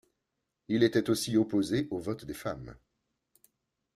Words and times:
Il 0.67 0.81
était 0.81 1.11
aussi 1.11 1.37
opposé 1.37 1.87
au 1.91 1.99
vote 1.99 2.25
des 2.25 2.33
femmes. 2.33 2.75